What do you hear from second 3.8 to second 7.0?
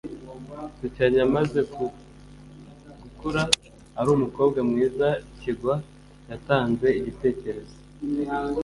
ari umukobwa mwiza, kigwa yatanze